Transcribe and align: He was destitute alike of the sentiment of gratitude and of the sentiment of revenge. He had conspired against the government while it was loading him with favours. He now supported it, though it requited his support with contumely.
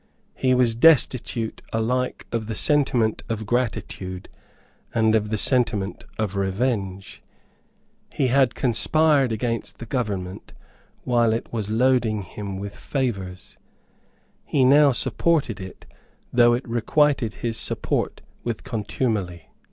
He 0.33 0.55
was 0.55 0.73
destitute 0.73 1.61
alike 1.71 2.25
of 2.31 2.47
the 2.47 2.55
sentiment 2.55 3.21
of 3.29 3.45
gratitude 3.45 4.29
and 4.95 5.13
of 5.13 5.29
the 5.29 5.37
sentiment 5.37 6.05
of 6.17 6.35
revenge. 6.35 7.21
He 8.09 8.25
had 8.29 8.55
conspired 8.55 9.31
against 9.31 9.77
the 9.77 9.85
government 9.85 10.53
while 11.03 11.33
it 11.33 11.53
was 11.53 11.69
loading 11.69 12.23
him 12.23 12.57
with 12.57 12.75
favours. 12.75 13.59
He 14.43 14.65
now 14.65 14.91
supported 14.91 15.59
it, 15.59 15.85
though 16.33 16.55
it 16.55 16.67
requited 16.67 17.35
his 17.35 17.57
support 17.57 18.21
with 18.43 18.63
contumely. 18.63 19.51